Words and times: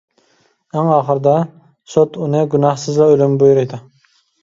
ئەڭ 0.77 0.89
ئاخىرىدا، 0.93 1.35
سوت 1.97 2.19
ئۇنى 2.25 2.43
گۇناھسىزلا 2.57 3.15
ئۆلۈمگە 3.15 3.43
بۇيرۇيدۇ. 3.47 3.85